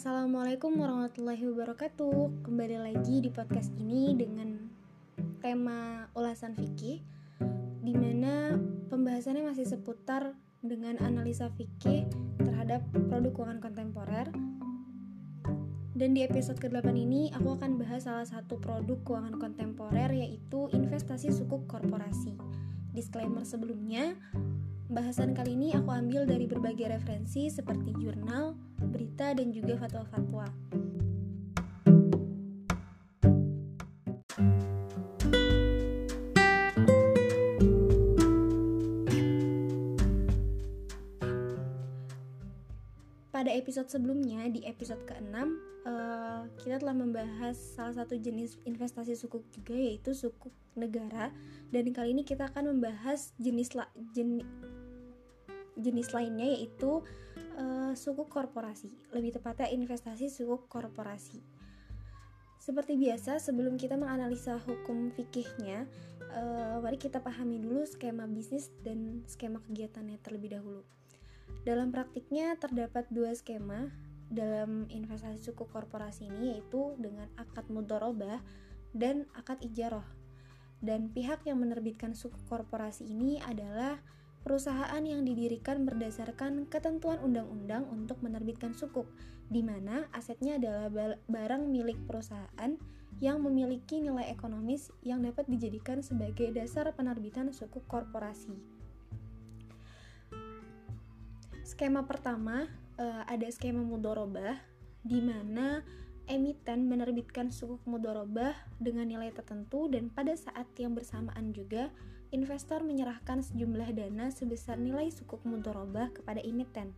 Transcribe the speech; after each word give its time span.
Assalamualaikum 0.00 0.80
warahmatullahi 0.80 1.44
wabarakatuh 1.52 2.48
Kembali 2.48 2.88
lagi 2.88 3.20
di 3.20 3.28
podcast 3.28 3.68
ini 3.76 4.16
dengan 4.16 4.56
tema 5.44 6.08
ulasan 6.16 6.56
fikih 6.56 7.04
Di 7.84 7.92
mana 7.92 8.56
pembahasannya 8.88 9.44
masih 9.44 9.68
seputar 9.68 10.32
dengan 10.64 10.96
analisa 11.04 11.52
fikih 11.52 12.08
terhadap 12.40 12.80
produk 13.12 13.28
keuangan 13.28 13.60
kontemporer 13.60 14.32
dan 15.92 16.16
di 16.16 16.24
episode 16.24 16.56
ke-8 16.56 16.96
ini 16.96 17.28
aku 17.36 17.60
akan 17.60 17.76
bahas 17.76 18.08
salah 18.08 18.24
satu 18.24 18.56
produk 18.56 18.96
keuangan 19.04 19.36
kontemporer 19.36 20.08
yaitu 20.16 20.72
investasi 20.72 21.28
sukuk 21.28 21.68
korporasi. 21.68 22.40
Disclaimer 22.96 23.44
sebelumnya, 23.44 24.16
Bahasan 24.90 25.38
kali 25.38 25.54
ini 25.54 25.70
aku 25.70 25.86
ambil 25.94 26.26
dari 26.26 26.50
berbagai 26.50 26.90
referensi 26.90 27.46
seperti 27.46 27.94
jurnal, 28.02 28.58
berita, 29.10 29.34
dan 29.34 29.50
juga 29.50 29.74
fatwa-fatwa. 29.74 30.46
Pada 43.30 43.56
episode 43.56 43.88
sebelumnya, 43.88 44.52
di 44.52 44.60
episode 44.68 45.00
ke-6, 45.08 45.32
uh, 45.32 45.48
eh, 45.88 46.42
kita 46.60 46.76
telah 46.76 46.92
membahas 46.92 47.56
salah 47.56 47.96
satu 47.96 48.20
jenis 48.20 48.60
investasi 48.68 49.16
sukuk 49.16 49.48
juga, 49.48 49.72
yaitu 49.72 50.12
sukuk 50.12 50.52
negara. 50.76 51.32
Dan 51.72 51.88
kali 51.90 52.12
ini 52.12 52.22
kita 52.22 52.52
akan 52.52 52.76
membahas 52.76 53.32
jenis, 53.40 53.72
la, 53.72 53.88
jenis 54.12 54.44
jenis 55.80 56.12
lainnya 56.14 56.46
yaitu 56.56 57.02
uh, 57.56 57.92
suku 57.96 58.28
korporasi, 58.28 58.92
lebih 59.16 59.36
tepatnya 59.36 59.72
investasi 59.72 60.28
suku 60.30 60.68
korporasi. 60.68 61.40
Seperti 62.60 63.00
biasa, 63.00 63.40
sebelum 63.40 63.80
kita 63.80 63.96
menganalisa 63.96 64.60
hukum 64.60 65.10
fikihnya, 65.16 65.88
uh, 66.36 66.76
mari 66.84 67.00
kita 67.00 67.24
pahami 67.24 67.56
dulu 67.56 67.88
skema 67.88 68.28
bisnis 68.28 68.68
dan 68.84 69.24
skema 69.24 69.64
kegiatannya 69.64 70.20
terlebih 70.20 70.60
dahulu. 70.60 70.84
Dalam 71.64 71.90
praktiknya 71.90 72.54
terdapat 72.60 73.08
dua 73.10 73.34
skema 73.34 73.90
dalam 74.30 74.86
investasi 74.86 75.42
suku 75.42 75.66
korporasi 75.66 76.30
ini 76.30 76.54
yaitu 76.54 76.94
dengan 77.02 77.26
akad 77.34 77.66
mudorobah 77.66 78.38
dan 78.94 79.26
akad 79.34 79.58
ijaroh. 79.64 80.06
Dan 80.80 81.12
pihak 81.12 81.44
yang 81.44 81.60
menerbitkan 81.60 82.16
suku 82.16 82.38
korporasi 82.48 83.04
ini 83.10 83.36
adalah 83.44 84.00
perusahaan 84.50 84.98
yang 85.06 85.22
didirikan 85.22 85.86
berdasarkan 85.86 86.66
ketentuan 86.66 87.22
undang-undang 87.22 87.86
untuk 87.86 88.18
menerbitkan 88.18 88.74
sukuk, 88.74 89.06
di 89.46 89.62
mana 89.62 90.10
asetnya 90.10 90.58
adalah 90.58 90.90
barang 91.30 91.70
milik 91.70 91.94
perusahaan 92.10 92.74
yang 93.22 93.46
memiliki 93.46 94.02
nilai 94.02 94.26
ekonomis 94.26 94.90
yang 95.06 95.22
dapat 95.22 95.46
dijadikan 95.46 96.02
sebagai 96.02 96.50
dasar 96.50 96.90
penerbitan 96.98 97.54
sukuk 97.54 97.86
korporasi. 97.86 98.58
Skema 101.62 102.02
pertama 102.10 102.66
eh, 102.98 103.22
ada 103.30 103.46
skema 103.54 103.86
mudorobah, 103.86 104.58
di 105.06 105.22
mana 105.22 105.86
emiten 106.26 106.90
menerbitkan 106.90 107.54
sukuk 107.54 107.86
mudorobah 107.86 108.58
dengan 108.82 109.06
nilai 109.06 109.30
tertentu 109.30 109.86
dan 109.86 110.10
pada 110.10 110.34
saat 110.34 110.66
yang 110.74 110.98
bersamaan 110.98 111.54
juga 111.54 111.94
investor 112.30 112.82
menyerahkan 112.86 113.42
sejumlah 113.42 113.94
dana 113.94 114.30
sebesar 114.30 114.78
nilai 114.78 115.10
sukuk 115.10 115.42
mudorobah 115.46 116.14
kepada 116.14 116.38
emiten. 116.42 116.94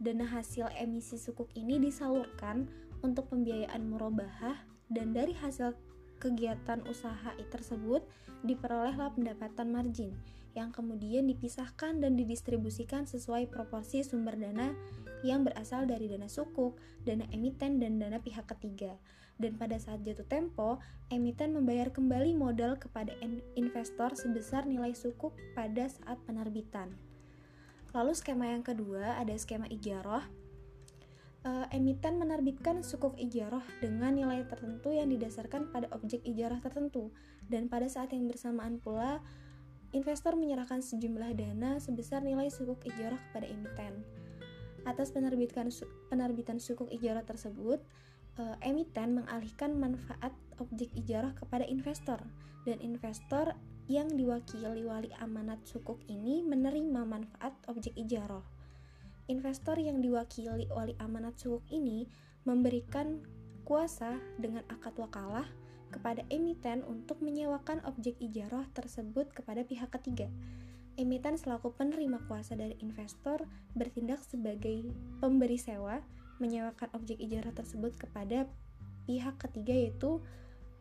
Dana 0.00 0.24
hasil 0.26 0.70
emisi 0.78 1.20
sukuk 1.20 1.50
ini 1.54 1.76
disalurkan 1.78 2.66
untuk 3.04 3.28
pembiayaan 3.30 3.86
murabahah 3.86 4.56
dan 4.90 5.12
dari 5.14 5.32
hasil 5.36 5.76
kegiatan 6.20 6.84
usaha 6.84 7.32
tersebut 7.48 8.04
diperolehlah 8.44 9.16
pendapatan 9.16 9.72
margin 9.72 10.12
yang 10.52 10.74
kemudian 10.74 11.30
dipisahkan 11.30 12.02
dan 12.02 12.18
didistribusikan 12.18 13.06
sesuai 13.06 13.48
proporsi 13.48 14.02
sumber 14.02 14.34
dana 14.34 14.74
yang 15.22 15.46
berasal 15.46 15.86
dari 15.86 16.10
dana 16.10 16.26
sukuk, 16.26 16.80
dana 17.06 17.24
emiten, 17.30 17.78
dan 17.78 18.00
dana 18.00 18.18
pihak 18.18 18.48
ketiga. 18.50 18.98
Dan 19.40 19.56
pada 19.56 19.80
saat 19.80 20.04
jatuh 20.04 20.28
tempo, 20.28 20.76
emiten 21.08 21.56
membayar 21.56 21.88
kembali 21.88 22.36
modal 22.36 22.76
kepada 22.76 23.16
investor 23.56 24.12
sebesar 24.12 24.68
nilai 24.68 24.92
sukuk 24.92 25.32
pada 25.56 25.88
saat 25.88 26.20
penerbitan. 26.28 26.92
Lalu 27.90 28.12
skema 28.14 28.52
yang 28.52 28.62
kedua 28.62 29.18
ada 29.18 29.34
skema 29.34 29.66
ijaroh. 29.66 30.22
E, 31.40 31.50
emiten 31.72 32.20
menerbitkan 32.20 32.84
sukuk 32.84 33.16
ijaroh 33.16 33.64
dengan 33.80 34.12
nilai 34.12 34.44
tertentu 34.44 34.92
yang 34.92 35.08
didasarkan 35.08 35.72
pada 35.72 35.88
objek 35.96 36.20
ijarah 36.22 36.60
tertentu 36.60 37.10
dan 37.48 37.66
pada 37.66 37.88
saat 37.88 38.12
yang 38.12 38.28
bersamaan 38.28 38.76
pula 38.76 39.24
investor 39.90 40.38
menyerahkan 40.38 40.84
sejumlah 40.84 41.34
dana 41.34 41.82
sebesar 41.82 42.22
nilai 42.22 42.46
sukuk 42.52 42.78
ijarah 42.86 43.18
kepada 43.30 43.48
emiten. 43.50 44.06
Atas 44.86 45.10
penerbitan, 45.10 45.68
penerbitan 46.08 46.62
sukuk 46.62 46.88
ijarah 46.94 47.26
tersebut, 47.26 47.82
uh, 48.40 48.56
emiten 48.64 49.20
mengalihkan 49.20 49.76
manfaat 49.76 50.32
objek 50.56 50.88
ijarah 50.96 51.36
kepada 51.36 51.68
investor 51.68 52.16
dan 52.64 52.80
investor 52.80 53.52
yang 53.92 54.08
diwakili 54.08 54.86
wali 54.88 55.12
amanat 55.20 55.60
sukuk 55.68 56.00
ini 56.08 56.40
menerima 56.40 57.04
manfaat 57.04 57.52
objek 57.68 57.92
ijarah. 58.00 58.44
Investor 59.28 59.76
yang 59.76 60.00
diwakili 60.00 60.64
wali 60.72 60.96
amanat 60.96 61.36
sukuk 61.36 61.62
ini 61.68 62.08
memberikan 62.48 63.20
kuasa 63.68 64.16
dengan 64.40 64.64
akad 64.72 64.96
wakalah 64.96 65.44
kepada 65.92 66.24
emiten 66.32 66.86
untuk 66.86 67.20
menyewakan 67.20 67.82
objek 67.84 68.16
ijarah 68.22 68.64
tersebut 68.72 69.28
kepada 69.34 69.66
pihak 69.66 69.90
ketiga 69.90 70.30
emiten 71.00 71.40
selaku 71.40 71.72
penerima 71.72 72.20
kuasa 72.28 72.52
dari 72.52 72.76
investor 72.84 73.48
bertindak 73.72 74.20
sebagai 74.20 74.92
pemberi 75.24 75.56
sewa 75.56 76.04
menyewakan 76.40 76.88
objek 76.96 77.20
ijarah 77.20 77.52
tersebut 77.52 77.94
kepada 78.00 78.48
pihak 79.04 79.36
ketiga 79.38 79.72
yaitu 79.76 80.18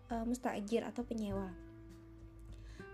e, 0.10 0.16
mustajir 0.26 0.82
atau 0.88 1.06
penyewa. 1.06 1.52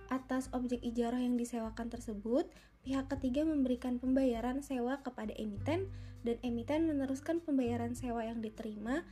Atas 0.10 0.50
objek 0.54 0.86
ijarah 0.86 1.18
yang 1.18 1.38
disewakan 1.38 1.90
tersebut, 1.90 2.46
pihak 2.86 3.10
ketiga 3.10 3.42
memberikan 3.42 3.98
pembayaran 3.98 4.62
sewa 4.62 5.02
kepada 5.02 5.34
emiten 5.34 5.90
dan 6.22 6.38
emiten 6.46 6.86
meneruskan 6.90 7.42
pembayaran 7.42 7.98
sewa 7.98 8.26
yang 8.26 8.42
diterima 8.42 9.06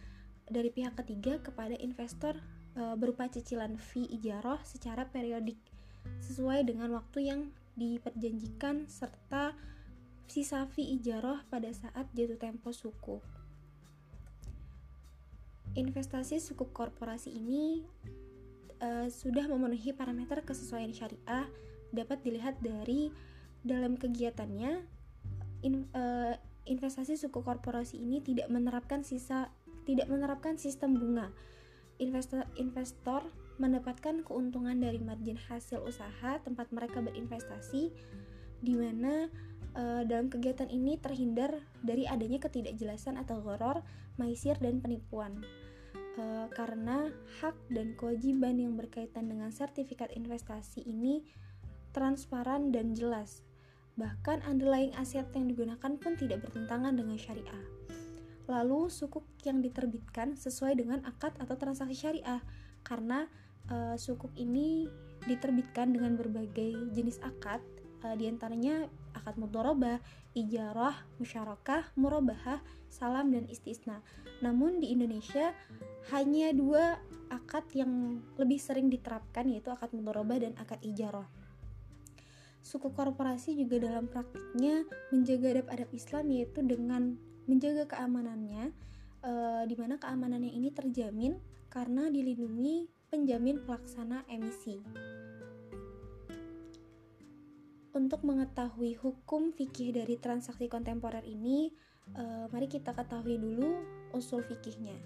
dari 0.49 0.69
pihak 0.69 0.97
ketiga 0.97 1.41
kepada 1.41 1.77
investor 1.77 2.37
e, 2.73 2.81
berupa 2.97 3.29
cicilan 3.29 3.77
fee 3.77 4.09
ijarah 4.09 4.61
secara 4.65 5.09
periodik 5.09 5.57
sesuai 6.19 6.67
dengan 6.67 6.91
waktu 6.93 7.31
yang 7.31 7.41
diperjanjikan 7.73 8.85
serta 8.85 9.57
sisa 10.29 10.65
fee 10.69 10.97
ijarah 10.97 11.45
pada 11.49 11.69
saat 11.73 12.09
jatuh 12.13 12.37
tempo 12.37 12.69
suku. 12.73 13.21
Investasi 15.73 16.37
suku 16.37 16.69
korporasi 16.69 17.33
ini 17.33 17.81
uh, 18.77 19.09
sudah 19.09 19.49
memenuhi 19.49 19.89
parameter 19.97 20.45
kesesuaian 20.45 20.93
syariah 20.93 21.49
dapat 21.89 22.21
dilihat 22.21 22.61
dari 22.61 23.09
dalam 23.65 23.97
kegiatannya 23.97 24.85
in, 25.65 25.89
uh, 25.97 26.37
investasi 26.69 27.17
suku 27.17 27.41
korporasi 27.41 27.97
ini 27.97 28.21
tidak 28.21 28.53
menerapkan 28.53 29.01
sisa 29.01 29.49
tidak 29.89 30.07
menerapkan 30.11 30.61
sistem 30.61 30.93
bunga. 30.93 31.33
Investor 31.97 32.45
investor 32.61 33.25
mendapatkan 33.57 34.25
keuntungan 34.25 34.77
dari 34.77 34.97
margin 35.01 35.37
hasil 35.37 35.81
usaha 35.85 36.41
tempat 36.41 36.69
mereka 36.69 37.01
berinvestasi 37.01 37.93
di 38.63 38.73
mana 38.77 39.29
uh, 39.77 40.01
dalam 40.05 40.29
kegiatan 40.29 40.69
ini 40.69 40.97
terhindar 40.97 41.61
dari 41.81 42.05
adanya 42.09 42.41
ketidakjelasan 42.41 43.19
atau 43.19 43.41
goror, 43.41 43.85
maisir 44.17 44.57
dan 44.57 44.79
penipuan. 44.79 45.41
Uh, 46.13 46.45
karena 46.53 47.09
hak 47.41 47.57
dan 47.73 47.97
kewajiban 47.97 48.61
yang 48.61 48.77
berkaitan 48.77 49.33
dengan 49.33 49.49
sertifikat 49.49 50.13
investasi 50.13 50.85
ini 50.85 51.25
transparan 51.89 52.69
dan 52.69 52.93
jelas. 52.93 53.41
Bahkan 53.97 54.45
underlying 54.45 54.93
aset 54.93 55.25
yang 55.33 55.49
digunakan 55.49 55.97
pun 55.97 56.13
tidak 56.13 56.45
bertentangan 56.45 56.93
dengan 56.93 57.17
syariah. 57.17 57.63
Lalu 58.45 58.93
sukuk 58.93 59.25
yang 59.41 59.65
diterbitkan 59.65 60.37
sesuai 60.37 60.77
dengan 60.77 61.01
akad 61.07 61.33
atau 61.41 61.57
transaksi 61.57 61.97
syariah 61.97 62.45
karena 62.85 63.25
uh, 63.73 63.95
sukuk 63.95 64.33
ini 64.37 64.85
diterbitkan 65.25 65.95
dengan 65.95 66.19
berbagai 66.19 66.91
jenis 66.91 67.17
akad 67.23 67.63
uh, 68.03 68.15
di 68.19 68.27
antaranya 68.27 68.85
akad 69.15 69.39
mudorobah, 69.39 70.03
ijarah, 70.35 70.93
musyarakah, 71.17 71.95
murabahah, 71.95 72.59
salam, 72.91 73.31
dan 73.31 73.47
istisna. 73.47 74.03
Namun 74.43 74.83
di 74.83 74.91
Indonesia 74.91 75.55
hanya 76.11 76.51
dua 76.51 76.99
akad 77.31 77.65
yang 77.73 78.21
lebih 78.37 78.59
sering 78.61 78.91
diterapkan 78.91 79.49
yaitu 79.49 79.73
akad 79.73 79.95
mudorobah 79.95 80.37
dan 80.43 80.53
akad 80.59 80.77
ijarah. 80.83 81.25
Suku 82.63 82.95
korporasi 82.95 83.59
juga 83.59 83.79
dalam 83.83 84.07
praktiknya 84.07 84.87
menjaga 85.11 85.59
adab-adab 85.59 85.89
Islam 85.91 86.25
yaitu 86.31 86.59
dengan 86.63 87.19
menjaga 87.43 87.91
keamanannya 87.91 88.71
uh, 89.19 89.63
di 89.67 89.75
mana 89.75 89.99
keamanannya 89.99 90.51
ini 90.51 90.71
terjamin 90.71 91.35
karena 91.67 92.07
dilindungi 92.07 92.87
penjamin 93.11 93.59
pelaksana 93.67 94.23
emisi. 94.31 94.79
Untuk 97.93 98.25
mengetahui 98.25 98.97
hukum 98.97 99.53
fikih 99.53 99.93
dari 99.93 100.17
transaksi 100.17 100.65
kontemporer 100.65 101.21
ini, 101.29 101.69
uh, 102.17 102.49
mari 102.49 102.65
kita 102.65 102.89
ketahui 102.89 103.37
dulu 103.37 103.85
usul 104.17 104.41
fikihnya. 104.41 104.97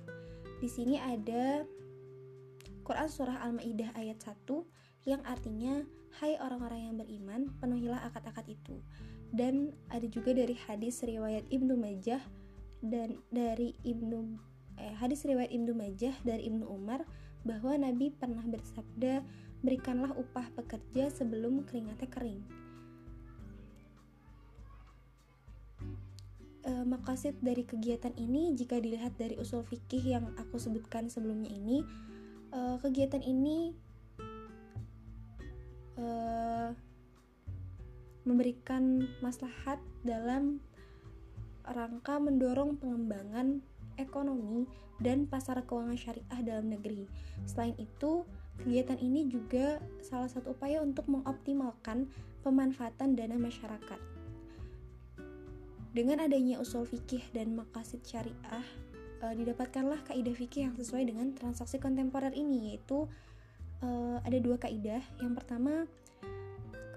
Di 0.63 0.71
sini 0.71 0.95
ada 0.95 1.67
Quran 2.87 3.09
Surah 3.11 3.43
Al-Ma'idah 3.43 3.91
ayat 3.91 4.23
1 4.23 4.47
yang 5.03 5.19
artinya 5.27 5.83
Hai 6.17 6.39
orang-orang 6.39 6.81
yang 6.87 6.95
beriman, 6.97 7.41
penuhilah 7.59 8.07
akad-akad 8.07 8.47
itu. 8.47 8.79
Dan 9.35 9.75
ada 9.91 10.07
juga 10.07 10.31
dari 10.31 10.55
hadis 10.55 11.03
riwayat 11.03 11.43
Ibnu 11.51 11.75
Majah 11.75 12.23
dan 12.79 13.19
dari 13.27 13.75
Ibnu 13.83 14.39
eh, 14.79 14.95
hadis 14.95 15.27
riwayat 15.27 15.51
Ibnu 15.51 15.75
Majah 15.75 16.15
dari 16.23 16.47
Ibnu 16.47 16.63
Umar 16.71 17.03
bahwa 17.43 17.75
Nabi 17.75 18.15
pernah 18.15 18.47
bersabda, 18.47 19.21
"Berikanlah 19.61 20.15
upah 20.15 20.49
pekerja 20.55 21.11
sebelum 21.11 21.67
keringatnya 21.67 22.07
kering." 22.07 22.66
E, 26.67 26.71
makasid 26.83 27.39
dari 27.39 27.63
kegiatan 27.63 28.11
ini 28.19 28.51
jika 28.51 28.75
dilihat 28.75 29.15
dari 29.15 29.39
usul 29.39 29.63
fikih 29.63 30.03
yang 30.03 30.35
aku 30.35 30.59
sebutkan 30.59 31.07
sebelumnya 31.07 31.47
ini 31.47 31.79
uh, 32.51 32.75
kegiatan 32.83 33.23
ini 33.23 33.71
uh, 35.95 36.75
memberikan 38.27 39.07
maslahat 39.23 39.79
dalam 40.03 40.59
rangka 41.63 42.19
mendorong 42.19 42.75
pengembangan 42.75 43.63
ekonomi 43.95 44.67
dan 44.99 45.23
pasar 45.23 45.63
keuangan 45.63 45.95
syariah 45.95 46.41
dalam 46.43 46.67
negeri. 46.67 47.07
Selain 47.47 47.79
itu, 47.79 48.27
kegiatan 48.59 48.99
ini 48.99 49.31
juga 49.31 49.79
salah 50.03 50.27
satu 50.27 50.51
upaya 50.51 50.83
untuk 50.83 51.07
mengoptimalkan 51.07 52.11
pemanfaatan 52.43 53.15
dana 53.15 53.39
masyarakat. 53.39 54.16
Dengan 55.97 56.21
adanya 56.21 56.61
usul 56.61 56.85
fikih 56.85 57.25
dan 57.33 57.57
makasid 57.57 58.05
syariah, 58.05 58.61
uh, 59.25 59.33
didapatkanlah 59.33 60.05
kaidah 60.05 60.37
fikih 60.37 60.69
yang 60.69 60.77
sesuai 60.77 61.09
dengan 61.09 61.33
transaksi 61.33 61.81
kontemporer 61.81 62.37
ini 62.37 62.69
yaitu 62.69 63.09
uh, 63.81 64.21
ada 64.21 64.37
dua 64.37 64.61
kaidah. 64.61 65.01
Yang 65.17 65.33
pertama, 65.41 65.89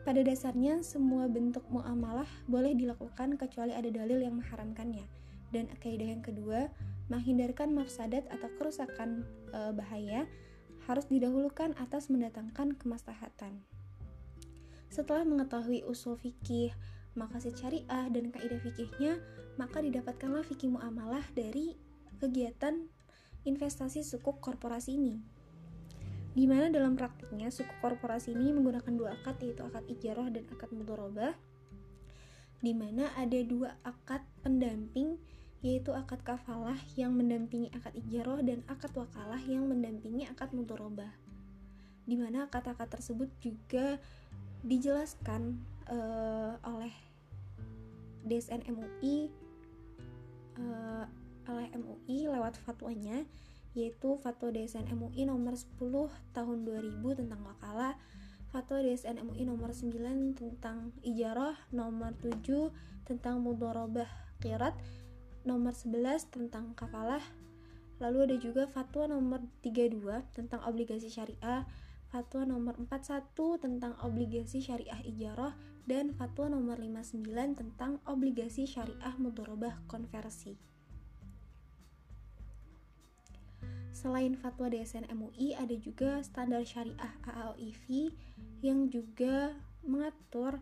pada 0.04 0.20
dasarnya 0.20 0.84
semua 0.84 1.32
bentuk 1.32 1.64
muamalah 1.72 2.28
boleh 2.44 2.76
dilakukan 2.76 3.40
kecuali 3.40 3.72
ada 3.72 3.88
dalil 3.88 4.20
yang 4.20 4.36
mengharamkannya. 4.36 5.08
Dan 5.48 5.72
kaidah 5.80 6.12
yang 6.12 6.20
kedua, 6.20 6.68
menghindarkan 7.08 7.72
mafsadat 7.72 8.28
atau 8.28 8.52
kerusakan 8.60 9.24
e, 9.50 9.60
bahaya 9.74 10.30
harus 10.86 11.08
didahulukan 11.10 11.72
atas 11.80 12.06
mendatangkan 12.12 12.76
kemaslahatan. 12.76 13.64
Setelah 14.94 15.26
mengetahui 15.26 15.82
usul 15.90 16.14
fikih, 16.14 16.70
makasih 17.18 17.54
syariah 17.54 18.06
dan 18.10 18.30
kaidah 18.30 18.60
fikihnya, 18.62 19.18
maka 19.58 19.82
didapatkanlah 19.82 20.46
fikih 20.46 20.70
muamalah 20.70 21.24
dari 21.34 21.74
kegiatan 22.22 22.86
investasi 23.46 24.04
sukuk 24.04 24.38
korporasi 24.38 24.98
ini. 24.98 25.18
Di 26.30 26.46
mana 26.46 26.70
dalam 26.70 26.94
praktiknya 26.94 27.50
sukuk 27.50 27.74
korporasi 27.82 28.34
ini 28.34 28.54
menggunakan 28.54 28.94
dua 28.94 29.18
akad 29.18 29.42
yaitu 29.42 29.66
akad 29.66 29.82
ijarah 29.90 30.30
dan 30.30 30.46
akad 30.54 30.70
mudorobah 30.70 31.34
di 32.60 32.76
mana 32.76 33.08
ada 33.16 33.40
dua 33.40 33.72
akad 33.88 34.20
pendamping 34.44 35.16
yaitu 35.64 35.96
akad 35.96 36.20
kafalah 36.24 36.76
yang 36.96 37.16
mendampingi 37.16 37.72
akad 37.72 37.96
ijarah 37.96 38.40
dan 38.44 38.60
akad 38.68 38.92
wakalah 38.92 39.40
yang 39.48 39.64
mendampingi 39.64 40.28
akad 40.28 40.52
mudorobah 40.52 41.08
di 42.04 42.16
mana 42.16 42.48
akad-akad 42.48 43.00
tersebut 43.00 43.28
juga 43.40 44.00
dijelaskan 44.64 45.56
uh, 45.90 46.54
oleh 46.64 46.94
DSN 48.24 48.64
MUI 48.70 49.28
uh, 50.56 51.04
oleh 51.50 51.66
MUI 51.74 52.30
lewat 52.30 52.56
fatwanya 52.62 53.26
yaitu 53.74 54.18
Fatwa 54.18 54.50
DSN 54.50 54.90
MUI 54.90 55.30
nomor 55.30 55.54
10 55.54 55.78
tahun 56.34 56.58
2000 56.66 57.20
tentang 57.22 57.40
wakalah, 57.46 57.94
Fatwa 58.50 58.82
DSN 58.82 59.22
MUI 59.22 59.46
nomor 59.46 59.70
9 59.70 59.94
tentang 60.34 60.90
ijarah, 61.06 61.54
nomor 61.70 62.18
7 62.18 62.74
tentang 63.06 63.38
mudorobah 63.38 64.10
kirat, 64.42 64.74
nomor 65.46 65.70
11 65.70 66.34
tentang 66.34 66.74
kafalah, 66.74 67.22
lalu 68.02 68.26
ada 68.26 68.36
juga 68.42 68.66
Fatwa 68.66 69.06
nomor 69.06 69.46
32 69.62 70.02
tentang 70.34 70.66
obligasi 70.66 71.06
syariah, 71.06 71.62
Fatwa 72.10 72.42
nomor 72.42 72.74
41 72.74 73.30
tentang 73.62 73.94
obligasi 74.02 74.58
syariah 74.58 74.98
ijarah, 75.06 75.54
dan 75.86 76.12
Fatwa 76.16 76.50
nomor 76.50 76.80
59 76.80 77.24
tentang 77.56 78.00
obligasi 78.04 78.64
syariah 78.64 79.14
mudorobah 79.16 79.80
konversi. 79.86 80.70
Selain 84.00 84.32
fatwa 84.32 84.72
DSN 84.72 85.12
MUI, 85.12 85.52
ada 85.52 85.76
juga 85.76 86.24
standar 86.24 86.64
syariah 86.64 87.12
AAOIV 87.20 88.08
yang 88.64 88.88
juga 88.88 89.52
mengatur 89.84 90.56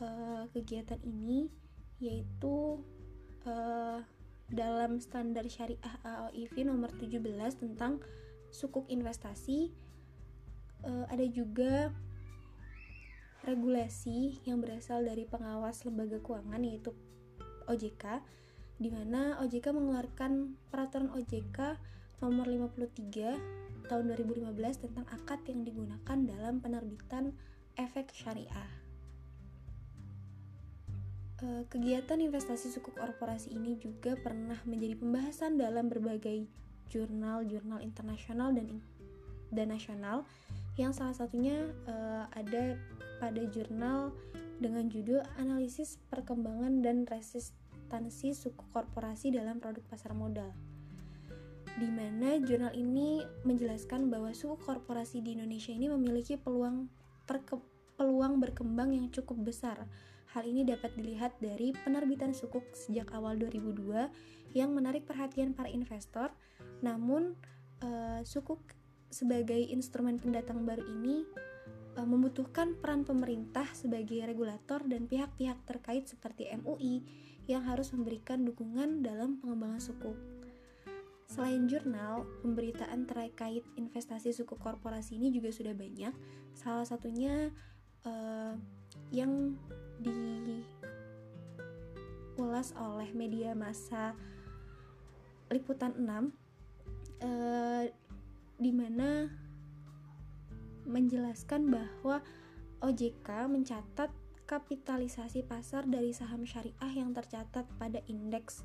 uh, 0.00 0.48
kegiatan 0.56 0.96
ini, 1.04 1.52
yaitu 2.00 2.80
uh, 3.44 4.00
dalam 4.48 5.04
standar 5.04 5.44
syariah 5.52 6.00
AAOIV 6.00 6.64
nomor 6.64 6.88
17 6.96 7.20
tentang 7.60 8.00
sukuk 8.48 8.88
investasi. 8.88 9.68
Uh, 10.80 11.04
ada 11.12 11.26
juga 11.28 11.92
regulasi 13.48 14.44
yang 14.44 14.60
berasal 14.60 15.00
dari 15.00 15.24
pengawas 15.24 15.88
lembaga 15.88 16.20
keuangan 16.20 16.60
yaitu 16.60 16.92
OJK, 17.64 18.20
di 18.76 18.92
mana 18.92 19.40
OJK 19.40 19.72
mengeluarkan 19.72 20.60
peraturan 20.68 21.08
OJK 21.16 21.80
nomor 22.20 22.44
53 22.44 23.88
tahun 23.88 24.04
2015 24.12 24.84
tentang 24.84 25.06
akad 25.08 25.40
yang 25.48 25.64
digunakan 25.64 26.18
dalam 26.28 26.60
penerbitan 26.60 27.32
efek 27.80 28.12
syariah. 28.12 28.68
E, 31.40 31.64
kegiatan 31.72 32.20
investasi 32.20 32.68
suku 32.68 32.92
korporasi 32.92 33.56
ini 33.56 33.80
juga 33.80 34.12
pernah 34.20 34.60
menjadi 34.68 35.00
pembahasan 35.00 35.56
dalam 35.56 35.88
berbagai 35.88 36.44
jurnal-jurnal 36.92 37.80
internasional 37.80 38.52
dan 38.52 38.84
dan 39.48 39.72
nasional 39.72 40.28
yang 40.76 40.92
salah 40.92 41.16
satunya 41.16 41.68
uh, 41.88 42.28
ada 42.36 42.76
pada 43.18 43.42
jurnal 43.50 44.14
dengan 44.58 44.90
judul 44.90 45.22
Analisis 45.38 45.98
Perkembangan 46.10 46.82
dan 46.82 47.06
Resistansi 47.06 48.34
Suku 48.34 48.64
Korporasi 48.74 49.30
dalam 49.34 49.62
Produk 49.62 49.84
Pasar 49.86 50.14
Modal 50.14 50.50
di 51.78 51.86
mana 51.86 52.34
jurnal 52.42 52.74
ini 52.74 53.22
menjelaskan 53.46 54.10
bahwa 54.10 54.34
suku 54.34 54.58
korporasi 54.58 55.22
di 55.22 55.38
Indonesia 55.38 55.70
ini 55.70 55.86
memiliki 55.86 56.34
peluang 56.34 56.90
perke, 57.22 57.54
peluang 57.94 58.42
berkembang 58.42 58.98
yang 58.98 59.06
cukup 59.14 59.46
besar. 59.46 59.86
Hal 60.34 60.44
ini 60.44 60.66
dapat 60.66 60.98
dilihat 60.98 61.38
dari 61.38 61.70
penerbitan 61.72 62.34
sukuk 62.34 62.66
sejak 62.74 63.14
awal 63.14 63.38
2002 63.38 64.10
yang 64.58 64.74
menarik 64.74 65.06
perhatian 65.06 65.54
para 65.54 65.70
investor. 65.70 66.34
Namun, 66.82 67.38
uh, 67.80 68.20
sukuk 68.26 68.60
sebagai 69.08 69.56
instrumen 69.70 70.18
pendatang 70.18 70.66
baru 70.66 70.84
ini 70.84 71.24
membutuhkan 72.04 72.76
peran 72.78 73.02
pemerintah 73.02 73.66
sebagai 73.72 74.22
regulator 74.26 74.84
dan 74.84 75.08
pihak-pihak 75.08 75.64
terkait 75.64 76.04
seperti 76.06 76.46
MUI 76.60 77.02
yang 77.48 77.64
harus 77.64 77.90
memberikan 77.96 78.44
dukungan 78.44 79.00
dalam 79.00 79.40
pengembangan 79.40 79.80
sukuk. 79.80 80.14
Selain 81.28 81.68
jurnal, 81.68 82.28
pemberitaan 82.40 83.04
terkait 83.08 83.64
investasi 83.76 84.32
suku 84.32 84.56
korporasi 84.56 85.16
ini 85.16 85.32
juga 85.32 85.52
sudah 85.52 85.72
banyak. 85.76 86.12
Salah 86.56 86.84
satunya 86.88 87.52
uh, 88.04 88.56
yang 89.12 89.56
diulas 92.36 92.72
oleh 92.76 93.12
media 93.12 93.52
massa 93.56 94.16
Liputan 95.48 95.96
6 95.96 96.04
uh, 96.04 96.20
eh, 97.24 97.84
di 98.60 98.72
mana 98.72 99.32
menjelaskan 100.88 101.68
bahwa 101.68 102.24
OJK 102.80 103.46
mencatat 103.52 104.10
kapitalisasi 104.48 105.44
pasar 105.44 105.84
dari 105.84 106.16
saham 106.16 106.48
syariah 106.48 106.92
yang 106.96 107.12
tercatat 107.12 107.68
pada 107.76 108.00
indeks 108.08 108.64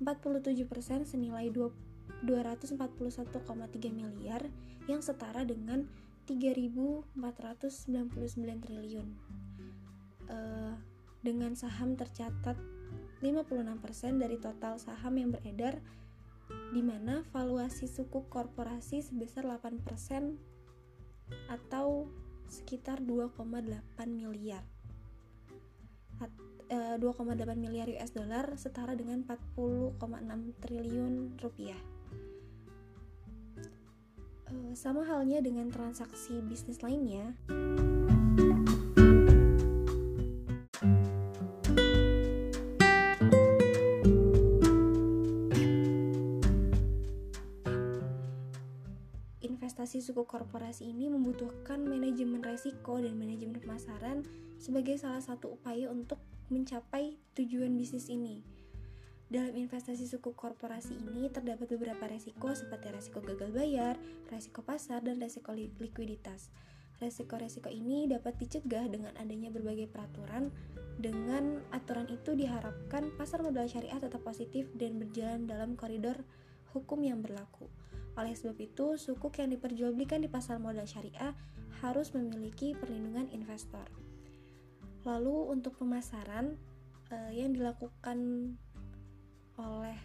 47% 0.00 0.64
senilai 1.04 1.52
20 1.52 1.88
241,3 2.24 3.94
miliar 3.94 4.42
yang 4.90 5.04
setara 5.04 5.44
dengan 5.46 5.86
3.499 6.26 7.14
triliun. 8.64 9.08
Uh, 10.28 10.76
dengan 11.24 11.56
saham 11.56 11.96
tercatat 11.98 12.54
56% 13.24 14.22
dari 14.22 14.38
total 14.38 14.78
saham 14.78 15.18
yang 15.18 15.34
beredar 15.34 15.82
di 16.72 16.80
mana 16.80 17.26
valuasi 17.34 17.90
suku 17.90 18.24
korporasi 18.30 19.02
sebesar 19.02 19.44
8% 19.44 19.82
atau 21.48 22.08
sekitar 22.48 23.00
2,8 23.04 23.64
miliar. 24.08 24.64
2,8 26.68 27.00
eh, 27.00 27.56
miliar 27.56 27.88
US 27.88 28.12
dollar 28.12 28.44
setara 28.60 28.92
dengan 28.92 29.24
40,6 29.24 29.96
triliun 30.60 31.40
rupiah. 31.40 31.80
Eh, 34.48 34.72
sama 34.76 35.04
halnya 35.08 35.40
dengan 35.40 35.72
transaksi 35.72 36.40
bisnis 36.44 36.84
lainnya. 36.84 37.32
Investasi 49.78 50.10
suku 50.10 50.26
korporasi 50.26 50.90
ini 50.90 51.06
membutuhkan 51.06 51.78
manajemen 51.86 52.42
resiko 52.42 52.98
dan 52.98 53.14
manajemen 53.14 53.62
pemasaran 53.62 54.26
sebagai 54.58 54.98
salah 54.98 55.22
satu 55.22 55.54
upaya 55.54 55.86
untuk 55.86 56.18
mencapai 56.50 57.14
tujuan 57.38 57.78
bisnis 57.78 58.10
ini. 58.10 58.42
Dalam 59.30 59.54
investasi 59.54 60.10
suku 60.10 60.34
korporasi 60.34 60.98
ini 60.98 61.30
terdapat 61.30 61.70
beberapa 61.70 62.10
resiko 62.10 62.50
seperti 62.58 62.90
resiko 62.90 63.22
gagal 63.22 63.54
bayar, 63.54 63.94
resiko 64.34 64.66
pasar, 64.66 64.98
dan 65.06 65.22
resiko 65.22 65.54
likuiditas. 65.54 66.50
Resiko-resiko 66.98 67.70
ini 67.70 68.10
dapat 68.10 68.34
dicegah 68.34 68.82
dengan 68.90 69.14
adanya 69.14 69.54
berbagai 69.54 69.86
peraturan. 69.94 70.50
Dengan 70.98 71.62
aturan 71.70 72.10
itu 72.10 72.34
diharapkan 72.34 73.14
pasar 73.14 73.46
modal 73.46 73.70
syariah 73.70 74.02
tetap 74.02 74.26
positif 74.26 74.66
dan 74.74 74.98
berjalan 74.98 75.46
dalam 75.46 75.78
koridor 75.78 76.18
hukum 76.74 76.98
yang 77.06 77.22
berlaku. 77.22 77.77
Oleh 78.18 78.34
sebab 78.34 78.58
itu, 78.58 78.98
sukuk 78.98 79.38
yang 79.38 79.54
diperjualbelikan 79.54 80.18
di 80.18 80.26
pasar 80.26 80.58
modal 80.58 80.90
syariah 80.90 81.30
harus 81.78 82.10
memiliki 82.10 82.74
perlindungan 82.74 83.30
investor. 83.30 83.86
Lalu 85.06 85.54
untuk 85.54 85.78
pemasaran 85.78 86.58
eh, 87.14 87.32
yang 87.38 87.54
dilakukan 87.54 88.18
oleh 89.54 89.98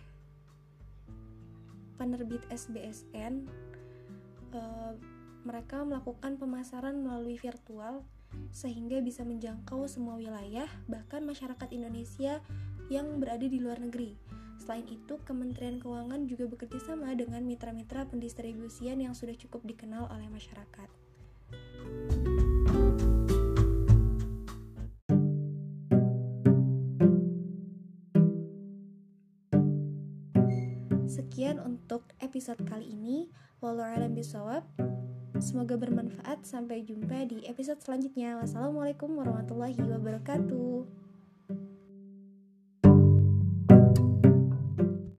penerbit 1.98 2.46
SBSN, 2.53 3.50
eh, 4.53 4.93
mereka 5.41 5.82
melakukan 5.82 6.38
pemasaran 6.38 7.01
melalui 7.01 7.41
virtual 7.41 8.05
sehingga 8.53 9.01
bisa 9.01 9.25
menjangkau 9.25 9.89
semua 9.89 10.22
wilayah, 10.22 10.70
bahkan 10.86 11.25
masyarakat 11.25 11.70
Indonesia 11.74 12.41
yang 12.93 13.17
berada 13.17 13.46
di 13.46 13.58
luar 13.58 13.82
negeri. 13.82 14.17
Selain 14.63 14.88
itu, 14.88 15.20
Kementerian 15.27 15.75
Keuangan 15.75 16.24
juga 16.24 16.48
bekerja 16.48 16.79
sama 16.79 17.12
dengan 17.20 17.43
mitra-mitra 17.43 18.08
pendistribusian 18.08 18.96
yang 18.96 19.12
sudah 19.12 19.36
cukup 19.36 19.60
dikenal 19.67 20.08
oleh 20.08 20.32
masyarakat. 20.32 20.88
Sekian 31.12 31.60
untuk 31.60 32.08
episode 32.24 32.63
kali 32.63 32.88
ini. 32.88 33.27
Wallahualam 33.60 34.15
bisawab. 34.15 34.63
Semoga 35.43 35.75
bermanfaat. 35.75 36.48
Sampai 36.48 36.88
jumpa 36.88 37.27
di 37.27 37.43
episode 37.51 37.84
selanjutnya. 37.84 38.39
Wassalamualaikum 38.39 39.12
warahmatullahi 39.12 39.75
wabarakatuh. 39.75 41.02